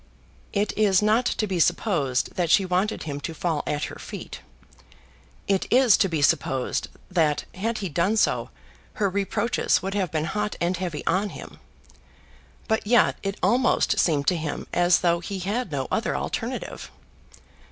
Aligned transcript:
It 0.51 0.75
is 0.75 1.03
not 1.03 1.27
to 1.27 1.45
be 1.45 1.59
supposed 1.59 2.33
that 2.33 2.49
she 2.49 2.65
wanted 2.65 3.03
him 3.03 3.19
to 3.19 3.35
fall 3.35 3.61
at 3.67 3.83
her 3.83 3.97
feet. 3.97 4.39
It 5.47 5.67
is 5.71 5.95
to 5.97 6.09
be 6.09 6.23
supposed 6.23 6.87
that 7.11 7.45
had 7.53 7.77
he 7.85 7.87
done 7.89 8.17
so 8.17 8.49
her 8.93 9.11
reproaches 9.11 9.83
would 9.83 9.93
have 9.93 10.09
been 10.09 10.25
hot 10.25 10.55
and 10.59 10.75
heavy 10.75 11.05
on 11.05 11.29
him; 11.29 11.59
but 12.67 12.87
yet 12.87 13.15
it 13.21 13.37
almost 13.43 13.99
seemed 13.99 14.25
to 14.29 14.35
him 14.37 14.65
as 14.73 15.01
though 15.01 15.19
he 15.19 15.37
had 15.37 15.71
no 15.71 15.87
other 15.91 16.15
alternative. 16.17 16.89